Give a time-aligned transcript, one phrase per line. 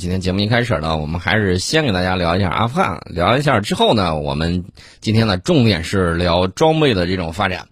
[0.00, 4.64] 今天节目一开始呢，我们还是先给大家聊一下阿富汗，聊一下之后呢，我们
[5.00, 7.66] 今天呢重点是聊装备的这种发展。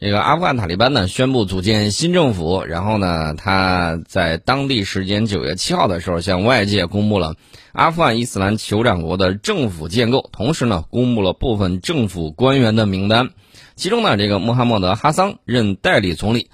[0.00, 7.34] 这个阿富汗塔利班呢宣布组建新政府，然后呢，他在当地时间九月七号的时候向外界公布了
[7.72, 13.28] 阿富汗伊斯兰酋长国的政府建构，同时呢，公布了部分政府官员的名单，
[13.74, 16.48] 其中呢，这个穆罕默德哈桑任代理总理，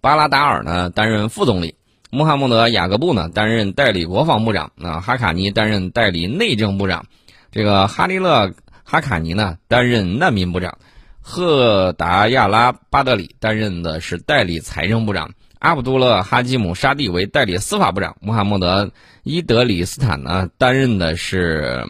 [0.00, 1.74] 巴拉达尔呢担任副总理，
[2.10, 7.04] 穆罕默德雅各布呢担任代理国防部长，那哈卡尼担任代理内政部长，
[7.52, 10.78] 这个哈利勒哈卡尼呢担任难民部长。
[11.20, 18.90] 赫达亚拉巴德里担任的是代理财政部长，阿卜杜勒哈基姆沙蒂为代理司法部长，穆罕默德
[19.24, 21.84] 伊德里斯坦呢担任的是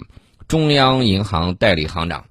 [0.49, 2.25] 中央银行代理行长。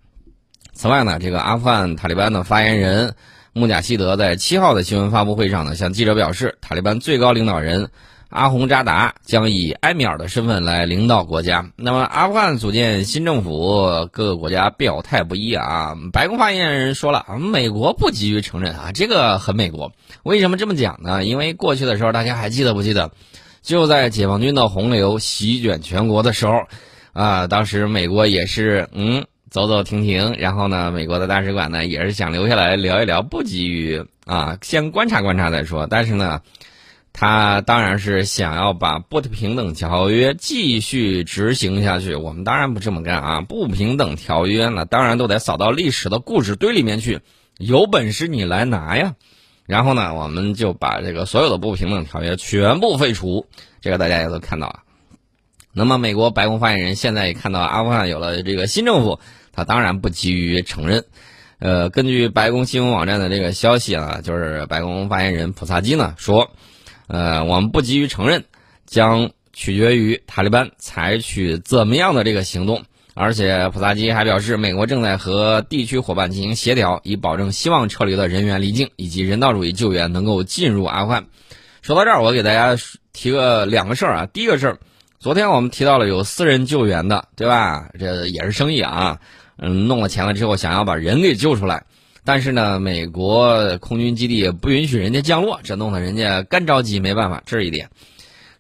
[0.74, 3.16] 此外呢，这个阿富汗塔利班的发言人
[3.58, 7.90] 穆贾希德在七号的新闻发布会上呢，向记者表示，塔利班最高领导人。
[8.30, 11.72] 阿洪扎达将以埃米尔的身份来领导国家。
[11.78, 15.96] 那么，阿富汗组建新政府，各个国家表态不一啊。
[16.12, 19.94] 白宫发言人说了，美国不急于承认啊，这个很美国。
[20.24, 21.24] 为什么这么讲呢？
[21.24, 23.12] 因为过去的时候，大家还记得不记得？
[23.62, 26.54] 就在解放军的洪流席卷全国的时候，
[27.14, 35.88] 啊，当时美国也是嗯走走停停，然后呢，美国的大使馆呢也是想留下来聊一聊，不急于啊，先观察观察再说。
[35.90, 36.42] 但是呢。
[37.20, 42.14] 他当然是想要把不平等条约继续执行下去。
[42.14, 43.42] 我们当然不这么干啊！
[43.42, 47.22] 不平等条约呢当然都得扫到历史的故事堆里面去。
[47.58, 49.16] 有本事你来拿呀！
[49.66, 53.48] 然后呢，我们就把这个所有的不平等条约全部废除。
[53.82, 54.82] 这个大家也都看到了。
[55.78, 59.20] 那么，美国白宫发言人现在也看到阿富汗有了这个新政府，
[59.54, 61.06] 他当然不急于承认。
[61.60, 66.52] 呃，根据白宫新闻网站的这个消息啊，就是白宫发言人普萨基呢说。
[67.08, 68.44] 呃，我们不急于承认，
[68.86, 72.84] 将取决于塔利班采取怎么样的这个行动。
[73.14, 81.28] 而且普萨基还表示，美国正在和地区伙伴进行协调，以保证希望撤离的人员离境以及人道主义救援能够进入阿富汗。
[81.82, 82.76] 说到这儿，我给大家
[83.14, 84.26] 提个两个事儿啊。
[84.26, 84.80] 第一个事儿，
[85.20, 87.90] 昨天我们提到了有私人救援的，对吧？
[87.98, 89.20] 这也是生意啊。
[89.58, 91.86] 嗯，弄了钱了之后，想要把人给救出来。
[92.24, 97.90] 但是呢，美国空军基地也不允许人家降落，这弄得人家干着急，没办法，这是一点。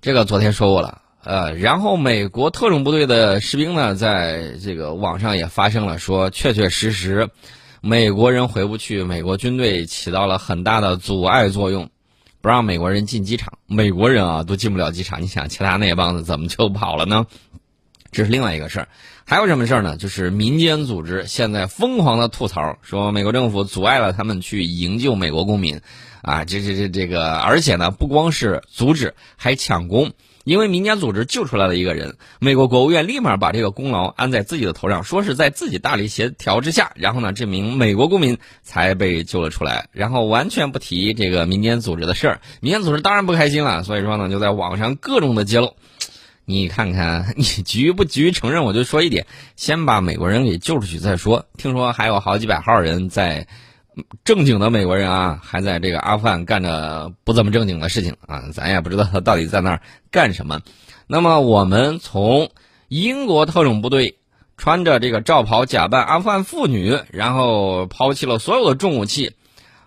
[0.01, 7.29] 这个昨天说过了，呃，然后美国特种部队的士兵呢，在这个网上也发生了说，确确实实，
[7.81, 11.91] 美国人回不去，美国军队起到了很大的阻碍作用，
[12.41, 17.25] 不让美国人进机场，美国人啊都进不了机场，你想其他那帮子怎么就跑了呢？
[18.11, 18.87] 这是另外一个事儿。
[19.25, 19.97] 还有什么事儿呢？
[19.97, 25.81] 就是民间组织现在疯狂的吐槽，说美国政府阻碍了他们去营救美国公民，
[26.21, 30.13] 啊，这这这这个，而且呢，不光是阻止，还抢攻，
[30.47, 45.73] 因为民间组织救出来了一个人，美国国务院立马把这个功劳安在自己的头上，说是在自己大力协调之下，然后呢，这名美国公民才被救了出来，然后完全不提这个民间组织的事儿，民间组织当然不开心了，所以说呢，就在网上各种的揭露。
[46.45, 48.63] 你看看， 你急于不急于承认？
[48.63, 49.27] 我就说一点，
[49.57, 51.45] 先把美国人给救出去再说。
[51.57, 53.47] 听说还有好几百号人在，
[54.23, 59.81] 正经的美国人啊，还在这个阿富汗干着不怎么正经的事情啊，咱也不知道他到底在那儿
[60.11, 60.61] 干什么。
[61.07, 62.49] 那么，我们从
[62.89, 64.17] 英国特种部队
[64.57, 69.33] 穿着这个罩袍，假扮阿富汗妇女，然后抛弃了所有的重武器，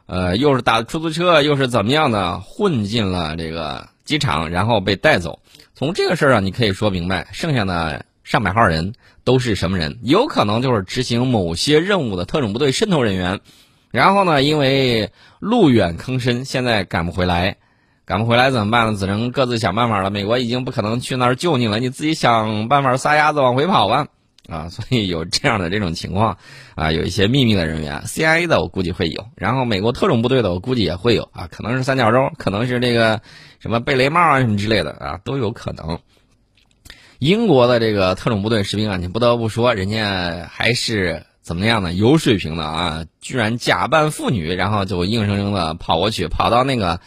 [0.06, 5.40] 呃，又是打出租车，又是怎么样的，混进了这个机场，然后被带走。
[5.74, 8.94] 从这个事儿上，你可以说明白，剩下的上百号人
[9.24, 9.98] 都是什么人？
[10.02, 13.40] 有可能就是执行某些任务的特种部队渗透人员。
[13.90, 17.56] 然后呢，因为路远坑深，现在赶不回来，
[18.04, 18.98] 赶不回来怎么办呢？
[18.98, 20.10] 只能各自想办法了。
[20.10, 24.06] 美国已经不可能去那儿救你了，你自己想办法撒丫子往回跑吧。
[24.48, 26.38] 啊， 所以有这样的这种情况
[26.74, 33.20] 啊，有一些秘密的人员，CIA 的我估计会有，然后美国特种部队的我估计也会有啊，可能是三角洲，可能是这个
[33.60, 36.00] 什么贝雷帽啊什么之类的啊，都有可能。
[37.20, 47.00] 英国的这个特种部队士兵啊，你不得不说，人家还是怎么样呢有水平的啊，居然假扮妇女，然后就硬生生的跑过去，跑到那个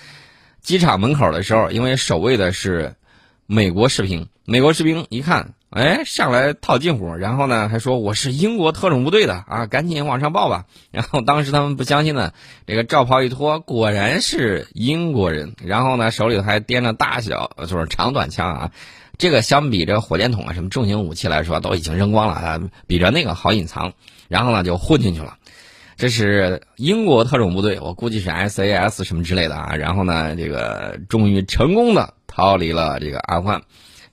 [0.59, 2.95] 机场门口的时候，因为守卫的是
[3.45, 5.53] 美国士兵，美国士兵一看。
[5.69, 10.65] 哎，上来套近乎，然后呢还说我是英国特种部队的啊，赶紧往上报吧。
[10.91, 12.33] 然后当时他们不相信呢，
[12.67, 15.55] 这个罩袍一脱，果然是英国人。
[15.63, 18.71] 然后呢手里头还掂着大小就是长短枪啊，
[19.23, 23.93] 这个相比这火箭筒啊什么重型武器来说都已经扔光了啊，比着那个好隐藏。
[24.27, 25.37] 然后呢就混进去了，
[25.95, 29.75] 这是英国特种部队，我估计是 SAS 什么之类的啊。
[29.77, 33.61] 然后呢这个终于成功的逃离了这个阿富汗。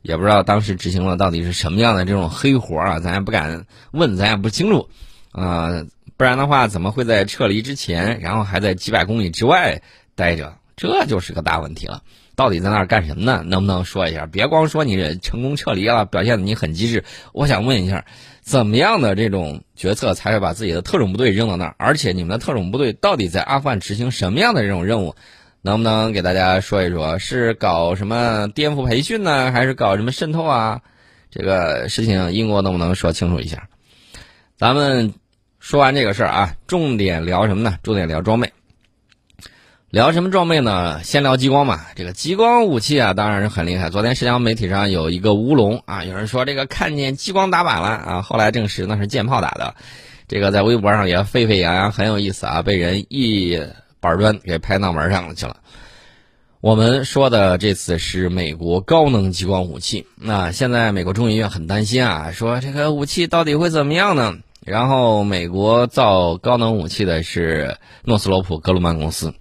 [0.00, 4.88] 也不知道当时执行了到底是什么样的这种黑活啊，咱也不敢问，咱也不清楚，
[5.32, 5.84] 啊，
[6.16, 9.82] 不然的话怎么会在撤离之前，然后还在几百公里之外
[10.14, 10.54] 待着？
[10.76, 12.02] 这就是个大问题了。
[12.36, 13.42] 到底在那儿干什么呢？
[13.46, 14.26] 能不能说一下？
[14.26, 17.04] 别光说你成功撤离了，表现的你很机智。
[17.32, 18.04] 我想问一下，
[18.40, 21.74] 怎么样的这种决策才会把自己的特种部队扔到那儿？
[21.78, 25.14] 而且你们的特种部队到底在阿富汗执行什么样的这种任务？
[25.62, 27.18] 能不能给大家说一说？
[27.18, 30.80] 是搞什么颠覆培训呢，还是搞什么渗透啊？
[31.30, 33.68] 这个事情英国能不能说清楚一下？
[34.56, 35.12] 咱们
[35.58, 37.76] 说完这个事儿啊，重点聊什么呢？
[37.82, 38.52] 重点聊装备。
[39.90, 41.02] 聊什么装备呢？
[41.02, 41.80] 先聊激光嘛。
[41.96, 43.90] 这个激光武器啊，当然是很厉害。
[43.90, 49.74] 昨天社交媒体上有一个乌龙啊，有人说这个看见激光打板了啊，后来证实那是舰炮打的。
[50.28, 53.60] 这个在微博上也沸沸扬扬，很有意思啊，被人一
[53.98, 55.56] 板砖给拍脑门上了去了。
[56.60, 60.06] 我们说的这次是美国高能激光武器。
[60.14, 64.36] 那现在美国众议院很担心啊，说这个武器到底会怎么样呢？
[64.64, 69.34] 然后美国造高能武器的是诺斯罗普格鲁曼公司。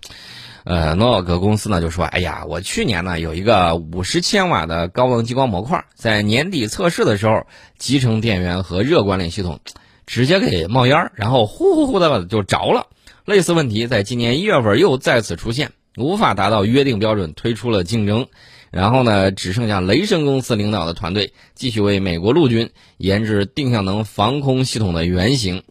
[0.66, 7.48] 呃，诺瓦格公司呢就说：“哎呀，我去年呢有一个五十千瓦的高能激光模块，在年底测试的时候，
[7.78, 9.60] 集成电源和热管理系统
[10.06, 12.88] 直接给冒烟然后呼呼呼的就着了。
[13.26, 18.28] 类似问题在今年一月份又再次出现，无法达到约定标准，推出了竞争。
[18.70, 25.64] 然后呢，只剩下雷神公司领导的团队继续为美国陆军研制定向能防空系统的原型。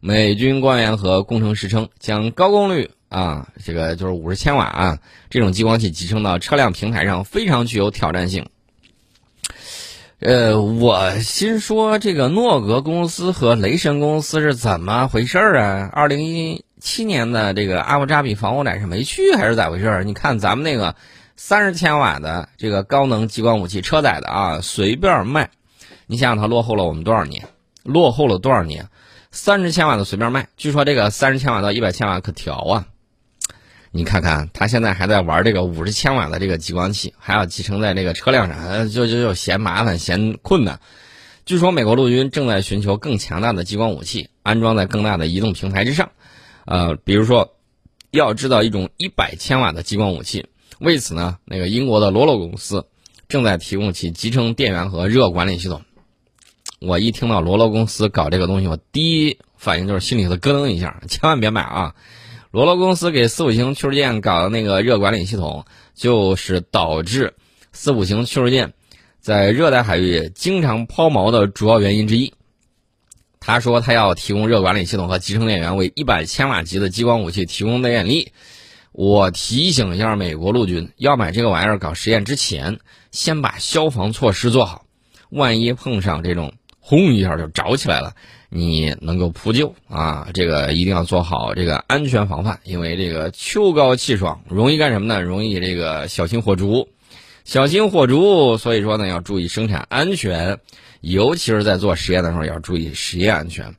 [0.00, 4.98] 美军官员和工程师称，将高功率。”啊，这个就是五十千瓦啊，
[5.30, 8.48] 这种激光器集成到车辆平台上非常具有挑战性。
[10.20, 15.90] 呃，我心说这个诺格公司和雷神公司是怎么回事儿啊？
[15.92, 20.04] 二零一七年的这个阿布扎比防火展是没去还是咋回事儿？
[20.04, 20.96] 你看咱们那个
[21.36, 25.50] 三十千瓦的这个高能激光武器车载的啊，随便卖，
[26.06, 27.46] 你想想它落后了我们多少年？
[27.84, 28.88] 落后了多少年？
[29.30, 32.86] 三十千瓦的随便卖，据说这个三十千瓦到一百千瓦可调啊。
[33.90, 40.80] 你看看，他现在还在玩这个五十千瓦的这个激光器，还要集成在这个车辆上，就就就嫌麻烦嫌困难。
[41.46, 46.10] 据说美国陆军正在寻求更强大的激光武器，安装在更大的移动平台之上。
[46.66, 47.54] 呃，比如说，
[48.10, 50.46] 要制造一种一百千瓦的激光武器。
[50.78, 52.86] 为此呢，那个英国的罗罗公司
[53.28, 55.80] 正在提供其集成电源和热管理系统。
[56.78, 61.94] 我一听到罗罗公司搞这个东西，我第一反应就是心里头咯噔一下，千万别买啊！
[62.50, 67.34] 罗罗公司给四五型驱逐舰搞的那个热管理系统，就是导致
[67.72, 68.72] 四五型驱逐舰
[69.20, 72.32] 在热带海域经常抛锚的主要原因之一。
[73.38, 78.32] 他说他要提供热管理系统和集成电源，为一百千瓦级的激光武器提供电力。
[78.92, 82.80] 我提醒一下美国陆军，要买这个玩意儿搞实验之前，
[83.12, 84.86] 先把消防措施做好，
[85.28, 88.14] 万一碰上这种轰一下就着起来了。
[88.50, 95.20] 你能够扑救啊，这个一定要做好这个安全防范，因为这个秋高气爽，容易干什么呢？
[95.20, 96.88] 容易这个小心火烛，
[97.44, 98.56] 小心火烛。
[98.56, 100.60] 所以说呢，要注意生产安全，
[101.02, 103.74] 尤其是在做实验的时候要注意实验安全。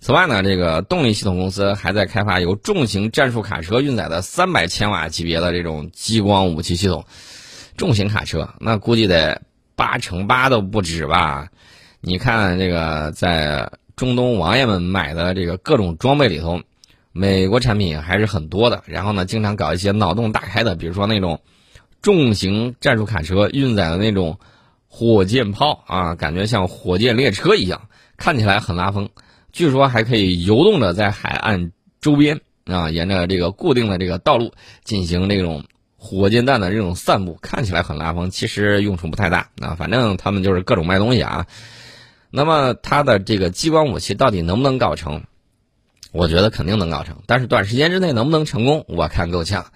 [0.00, 7.04] 此外呢，这个动力系统公司还在开发由重型战术卡车运载的三百千瓦级别的这种激光武器系统。
[7.76, 9.42] 重型卡车那估计得
[9.74, 11.48] 八乘八都不止吧？
[12.00, 13.70] 你看这个在。
[13.96, 16.60] 中东王爷们买的这个各种装备里头，
[17.12, 18.82] 美国产品还是很多的。
[18.84, 21.40] 然后呢，经常搞一些脑洞大开的，比如说那种
[22.02, 24.38] 重型战术卡车运载的那种
[24.86, 27.88] 火箭炮啊，感觉像火箭列车一样，
[28.18, 29.08] 看起来很拉风。
[29.50, 34.52] 据说还可以游动着在海岸周边啊，沿着这个固定的这个道路
[34.84, 35.64] 进行这种
[35.96, 39.74] 火箭弹的这种散布，看起来很拉风，其实用处不太大啊。
[39.74, 41.46] 反正他们就是各种卖东西啊。
[42.36, 45.22] 那么它的这个激光武器到底能不能搞成？
[46.12, 49.72] 我觉得肯定能搞成，但是短时间之内能不能成功，我看够呛。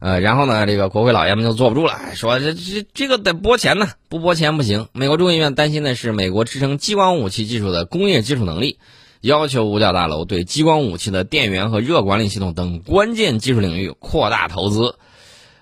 [0.00, 4.88] 呃，然后呢，这个国会老爷们就坐不住了，说这这这个得拨钱呢，不拨钱不行。
[4.92, 8.80] 美国众议院担心的是美国支撑激光武器技术的工业技术能力，
[9.20, 14.96] 要求五角大楼对激光武器的电源和热管理系统等关键技术领域扩大投资。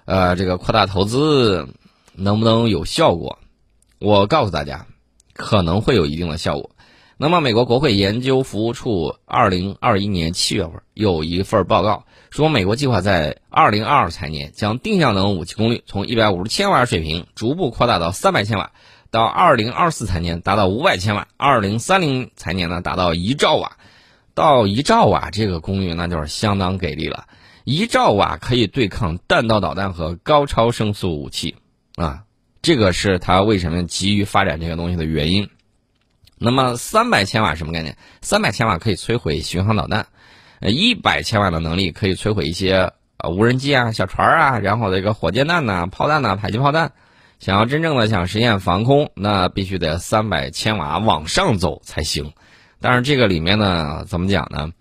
[0.07, 1.69] 呃，这个扩大投资
[2.15, 3.39] 能不能有效果？
[3.99, 4.87] 我告诉大家。
[5.39, 6.71] 可能会有一定的效果。
[7.17, 18.73] 那么，美国国会研究服务处二零二一年七月份有一份报告说，美国计划在二零二二财年将定向能武器功率从一百五十千瓦水平逐步扩大到三百千瓦，
[19.11, 23.79] 到二零二四财年达到五百千瓦，二零三零财年呢达到一兆瓦。
[24.35, 27.27] 到一兆瓦这个功率那就是相当给力了，
[27.65, 31.57] 一兆瓦可以对抗弹道导弹和高超声速武器
[31.97, 32.23] 啊。
[32.63, 35.49] 这个是它为什么急于发展这个东西的原因。
[36.39, 37.97] 那么三百千瓦什么概念？
[38.21, 40.07] 三百千瓦可以摧毁巡航导弹，
[40.61, 46.93] 呃，一百千瓦的能力可以摧毁一些呃无人机啊、小船啊，然后这个火箭弹呐、炮弹呐、迫击炮弹。
[47.41, 52.33] 想要真正的想实现防空，那必须得三百千瓦往上走才行。
[52.81, 54.73] 但是这个里面呢，怎么讲呢？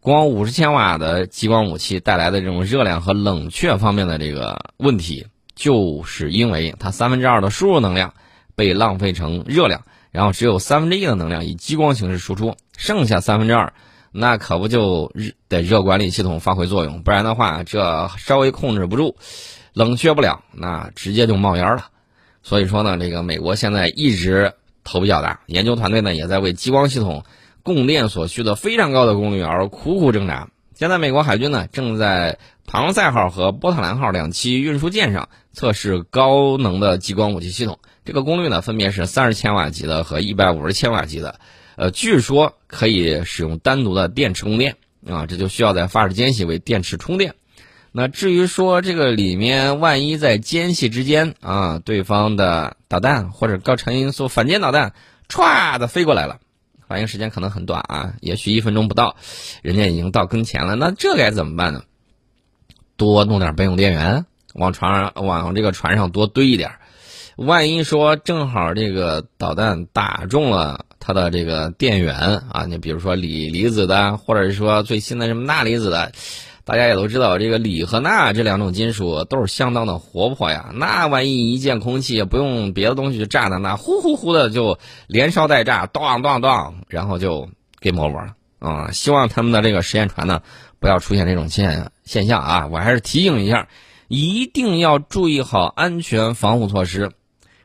[0.00, 8.14] 光五十千瓦的激光武器带来的这种热量和冷却方面的这个问题，就是因为它三分之二的输入能量
[8.54, 9.82] 被浪费成热量。
[10.10, 13.72] 然后只有三分之一的能量以激光形式输出，剩下三分之二，
[14.10, 19.16] 那可不就热得热管理系统发挥作用，不然的话，这稍微控制不住，
[19.72, 21.86] 冷却不了，那直接就冒烟了。
[22.42, 24.52] 所以说呢，这个美国现在一直
[24.84, 27.24] 头比较大，研究团队呢也在为激光系统
[27.62, 30.50] 供电所需的非常高的功率而苦苦挣扎。
[30.74, 37.78] 现在美国海军呢正在庞塞号和波特兰号两栖运输舰上测试高能的激光武器系统。
[38.04, 41.38] 这个功率呢，分别是三十千瓦级的和一百五十千瓦级的，
[41.76, 44.76] 呃，据说可以使用单独的电池供电
[45.06, 47.34] 啊，这就需要在发射间隙为电池充电。
[47.92, 54.94] 那至于说这个里面万一在间隙之间啊，对方的导弹或者高超音速反舰导弹
[55.28, 56.38] 歘的飞过来了，
[56.88, 59.16] 反应时间可能很短啊，也许一分钟不到，
[59.60, 61.84] 人家已经到跟前了，那这该怎么办呢？
[63.02, 66.70] 多弄点备用电源，往船上往这个船上多堆一点。
[67.34, 76.12] 万一说正好这个导弹打中了它的这个电源啊，你比如说锂离子的，或者是说最新的什么钠离子的，
[76.64, 80.70] 大家也都知道，这个锂和钠这两种金属都是相当的活泼呀。
[80.74, 84.78] 那万一一见空气，不用别的东西就炸的，那呼呼呼的就
[85.08, 87.48] 连烧带炸，咚咚咚，然后就
[87.80, 88.92] game over 了啊！
[88.92, 90.42] 希望他们的这个实验船呢，
[90.82, 92.66] 不要出现这种现现象啊！
[92.66, 93.68] 我还是提醒一下，
[94.08, 97.12] 一定要注意好安全防护措施。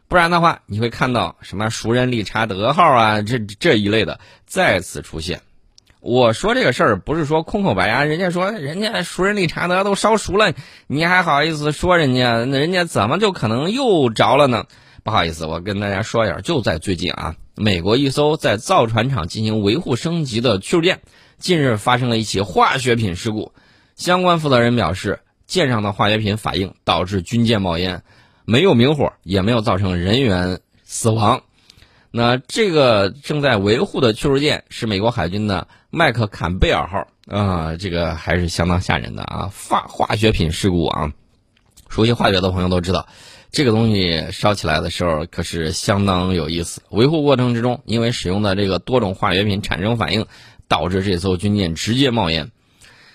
[0.07, 5.41] 不然的话，你会看到什么熟人理查德号啊，这这一类的再次出现。
[5.99, 10.53] 我说这个事儿不是说空口白牙，人家说人家熟人理查德都烧熟了，
[10.85, 12.45] 你还好意思说人家？
[12.45, 14.65] 那人家怎么就可能又着了呢？
[15.03, 21.01] 不好意思，我跟大家说一下，就在最近啊，美国一艘在造船厂进行维护升级的驱逐舰，
[21.39, 23.51] 近日发生了一起化学品事故。
[23.95, 28.03] 相关负责人表示，舰上的化学品反应导致军舰冒烟。
[28.45, 31.41] 没有明火，也没有造成人员死亡。
[32.11, 39.51] 那这个正在维护的驱逐舰是美国海军的麦克坎贝尔号啊，这个还是相当吓人的啊！
[39.67, 41.11] 化化学品事故啊，
[41.89, 43.07] 熟悉化学的朋友都知道，
[43.51, 46.81] 这个东西烧起来的时候可是相当有意思。
[46.89, 50.25] 维护过程之中，因为使用的这个多种化学品产生反应，
[50.67, 52.51] 导致这艘军舰直接冒烟。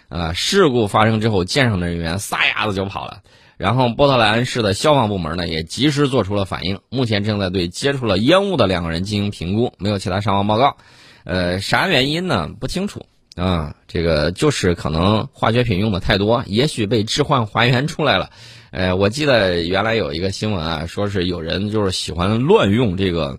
[0.09, 3.23] 啊，事故发生之后，舰上的人员撒丫子就跑了。
[3.57, 10.77] 然后波特兰市的消防部门呢也及时做出了反应，目前正在对接触了烟雾的两个人进行评估，没有其他伤亡报告。
[11.25, 12.51] 呃，啥原因呢？
[12.59, 13.07] 不清楚
[13.37, 13.77] 啊。
[13.87, 18.31] 这个就是可能化学品用的太多，也许被置换还原出来了。
[18.71, 23.39] 呃，我记得原来有一个新闻啊，说是有人就是喜欢乱用这个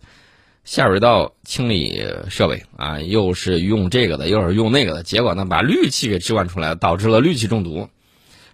[0.63, 7.89] 下水道清理设备啊，又是用这个的，又是用那个的，结果呢把氯气给置换出来，导致了氯气中毒。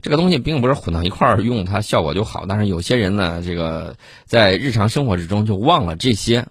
[0.02, 6.48] 这个东西并不是混到一块儿用它效果就好，但是有些人呢，这个在日常生活之中就忘了这些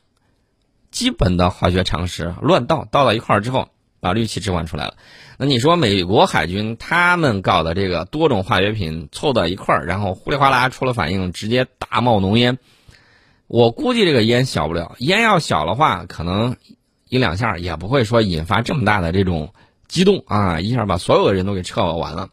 [0.91, 4.95] 基本的化学常识，乱倒倒到一块儿之后，把氯气置换出来了。
[5.39, 12.59] 那你说美国海军他们搞的这个多种化学品凑到一块儿，然后呼里哗啦出了反应，直接大冒浓烟。
[13.49, 16.57] 我估计这个烟小不了，烟要小的话，可能
[17.09, 19.55] 一两下也不会说引发这么大的这种
[19.89, 22.29] 激动啊，一下把所有的人都给撤完了。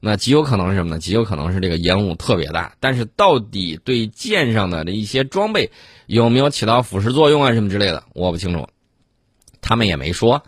[0.00, 0.98] 那极有可能是什么呢？
[0.98, 5.70] 极有可能是这个烟雾特别大，但是到底对舰上的这一些装备
[6.06, 8.66] 有没有起到腐蚀作用啊什么之类的，我不清楚，
[9.60, 10.42] 他们也没说。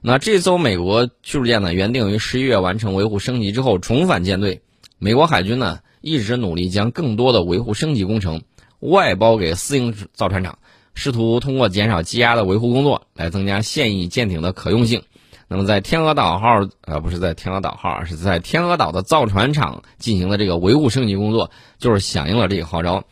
[0.00, 4.62] 那这艘美国驱逐舰呢，原定于十一月完成维护升级之后重返舰队。
[4.98, 8.42] 美国海军呢一直努力将更多的维护升级工程
[8.80, 10.56] 外包给私营造船厂，
[10.94, 15.02] 试图通过减少积压的维护工作来增加现役舰艇的可用性。
[15.50, 23.02] 那么，在天鹅岛号，呃，不是在天鹅岛号，是在天鹅岛的造船厂进行的这个维护升级工作，就是响应了这个号召。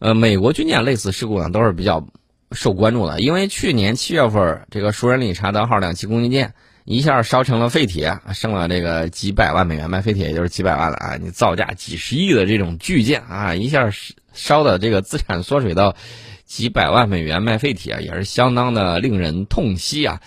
[0.00, 2.04] 呃，美国军舰类似事故呢，都是比较
[2.50, 6.52] 受关注的，因为去年七月份，这个熟人理查德号两栖攻击舰
[6.84, 11.16] 一下烧成了废铁，剩了这个几百万美元卖废铁，也就是几百万了啊！
[11.16, 15.96] 你造价几十亿的这种巨舰啊，一下是烧的这个资产缩水到
[16.44, 20.20] 几百万美元卖废铁，也是相当的令人痛惜啊。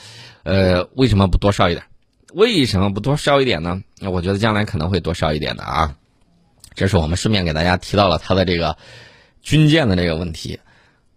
[0.43, 1.85] 呃，为什么不多烧一点？
[2.33, 3.81] 为什么不多烧一点呢？
[3.99, 5.95] 那我觉得将来可能会多烧一点的啊。
[6.73, 8.77] 这是我们顺便给大家提到了他的这个
[9.41, 10.59] 军舰的这个问题。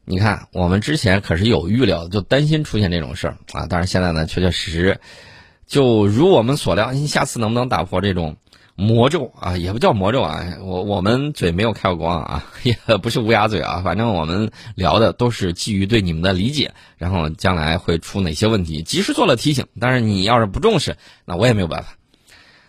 [0.05, 3.67] 你看，我们之前可是有预料，就担心出现这种事儿啊。
[3.69, 5.01] 但是现在呢，确确实实，
[5.67, 8.37] 就如我们所料，你下次能不能打破这种
[8.81, 9.57] 魔咒啊？
[9.59, 13.83] 也不叫魔咒啊，我我们嘴没有开过光啊， 也不是乌鸦嘴啊。
[13.85, 19.67] 反正我们聊的都是基于对你们的理解，然后将来会出哪些问题，及时做了提醒。
[19.79, 20.97] 但是你要是不重视，
[21.27, 21.91] 那我也没有办法。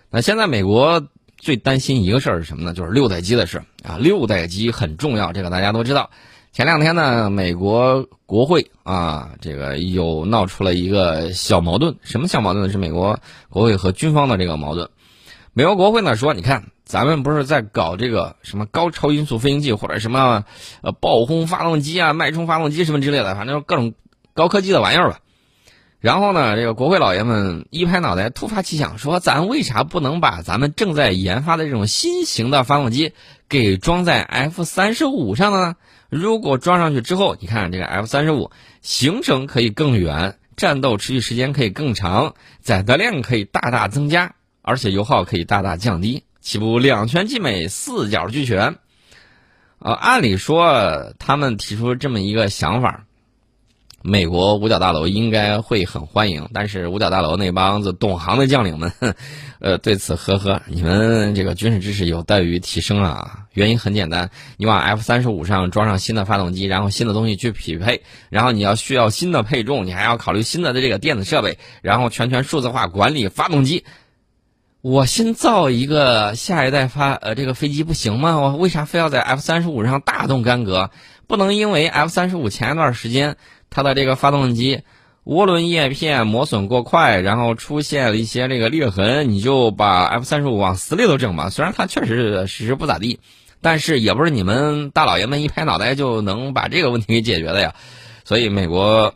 [0.09, 2.73] 那现在美国最担心一个事儿是什么呢？
[2.73, 3.97] 就是六代机的事啊。
[3.97, 6.09] 六代机很重要，这个大家都知道。
[6.51, 11.95] 前两天呢，美国国会啊，这个又闹出了一个小矛盾。
[12.03, 12.69] 什么小矛盾呢？
[12.69, 14.89] 是美国国会和军方的这个矛盾。
[15.53, 20.45] 美国国会呢说，你看，咱们不是在搞这个什么高超音速飞行器或者什么
[20.81, 23.93] 呃爆轰发动机啊、脉冲发动机什么之类的，反正各种
[24.33, 25.19] 高科技的玩意儿吧。
[25.99, 33.11] 然后呢，这个国会老爷们一拍脑袋，突发奇想，说咱为啥不能把咱们正在研发的这种新型的发动机
[33.49, 35.75] 给装在 F 三十五上呢？
[36.09, 48.75] 如果装上去之后，你看这个 F 三十五行程可以更远，战斗持续时间可以更长，载荷量可以大大增加，而且油耗可以大大降低，岂不两全其美、四角俱全？
[49.79, 53.05] 呃，按理说他们提出这么一个想法。
[54.03, 58.91] 美国五角大楼应该会很欢迎，但是五角大楼那帮子懂行的将领们，
[59.61, 63.45] 呃，对此呵呵，你们这个军事知识有待于提升啊。
[63.53, 73.85] 原因很简单，你往 F 三十五上装上新的发动机，然后新的东西去匹配，然后你要需要新的配重，你还要考虑新的的这个电子设备，然后全权数字化管理发动机。
[74.81, 78.39] 我新造一个下一代发呃这个飞机不行吗？
[78.39, 80.89] 我为啥非要在 F 三十五上大动干戈？
[81.27, 83.37] 不能因为 F 三十五前一段时间。
[83.69, 84.81] 它的这个发动机
[85.23, 91.49] 涡轮叶片磨损过快，然后出现了一些这个裂痕，你就把 F 三十五往死里头整吧。
[91.49, 93.21] 虽然它确实实实不咋地，
[93.61, 97.75] 但是也不是你们大老爷们一拍脑袋就能把这个问题给解决的呀。
[98.25, 99.13] 所以美国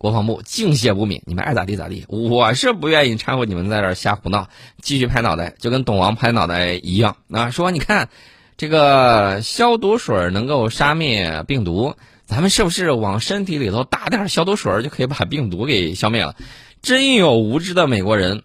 [0.00, 4.48] 国防部敬谢不敏，你们爱咋地咋地，我是不愿意掺和你们在这瞎胡闹，
[4.80, 7.50] 继续拍脑袋，就跟董王拍脑袋一样啊。
[7.50, 8.08] 说你看，
[8.56, 11.96] 这个消毒水能够杀灭病毒。
[12.24, 16.34] 咱们是不是往身体里头打点消毒水就可以把病毒给消灭了？
[16.80, 18.42] 真有无知的美国人，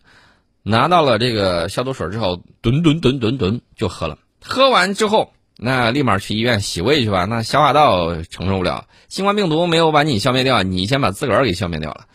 [0.61, 4.17] 拿到了这个消毒水之后，吨吨吨吨吨就喝了。
[4.43, 7.25] 喝完之后，那立马去医院洗胃去吧。
[7.25, 12.05] 那消化道承受不了，新冠病毒没有把你消灭掉，你先把自个儿给消灭掉了，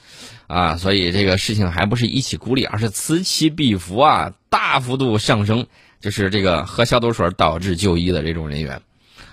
[0.46, 0.76] 啊！
[0.76, 5.66] 所以这个事情还不是一起孤立，而是此起彼伏啊，大幅度上升。
[6.00, 8.80] 就是这个喝消毒水导致就医的这种人员。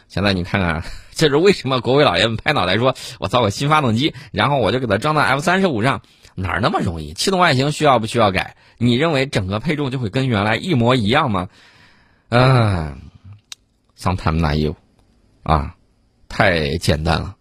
[0.08, 0.84] 现在你看看。
[1.18, 1.82] 这是为什么？
[1.82, 6.04] 国伟老爷们拍脑袋说：“我造个新发动机，然后我就给它装到 F 三十五上，
[6.36, 7.16] 哪儿那么容易？
[7.16, 8.56] 气动外形需要不需要改？
[8.78, 11.50] 你认为整个配重就会跟原来一模一样吗？”
[12.30, 13.00] 嗯
[14.00, 14.76] ，sometimes naive，
[15.44, 15.76] 啊，
[16.30, 17.36] 太简单了，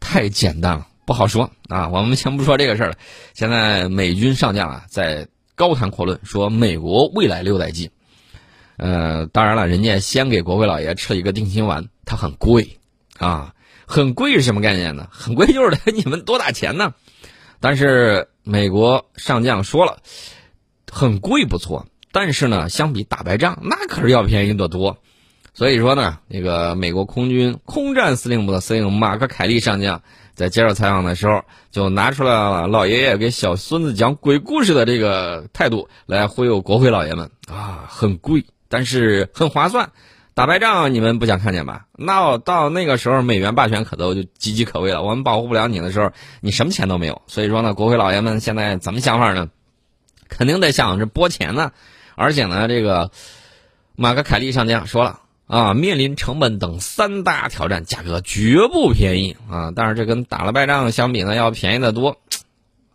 [0.00, 1.88] 太简单了，不好说啊。
[1.88, 2.96] 我们先不说这个事儿了。
[3.34, 7.90] 现在美军上将啊，在高谈阔论说美国未来六代机。
[8.76, 12.78] 呃，当然了，人家先给国会老爷吃了一个定心丸，它很贵，
[13.18, 13.52] 啊，
[13.86, 15.08] 很贵是什么概念呢？
[15.10, 16.94] 很贵就是得你们多打钱呢。
[17.58, 19.98] 但是美国上将说了，
[20.92, 24.98] 很贵不错，但是呢，相比打败仗，那可是要便宜得多。
[25.54, 30.02] 所以说呢，那个美国空军空战司令部的司令马克·凯利上将
[30.34, 38.44] 在接受采访的时候，就拿出了老爷爷给小孙子讲鬼故事的这个态度来忽悠国会老爷们啊，很贵。
[38.70, 39.92] 但是很划算，
[40.34, 41.86] 打败仗你们不想看见吧？
[41.96, 45.02] 那到那个时候，美元霸权可都就岌岌可危了。
[45.02, 47.22] 我们保护不了你的时候，你什么钱都没有。
[47.26, 49.48] 所以说呢，国会老爷们现在怎么想法呢？
[50.28, 51.72] 肯定得想着拨钱呢。
[52.14, 53.10] 而且呢，这个
[53.96, 59.72] 马克凯利上将说了啊，面临成本等三大挑战，价格绝不便宜啊。
[59.74, 62.16] 但是这跟打了败仗相比呢，要便宜的多。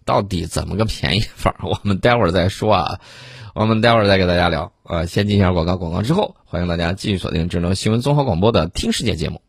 [0.06, 1.56] 到底怎么个便宜法？
[1.64, 3.00] 我们待会儿再说啊。
[3.56, 9.42] 我们待会儿再给大家聊，呃，先进一下广告，广告之后，欢迎大家继续锁定智能新闻综合广播的听世界节目。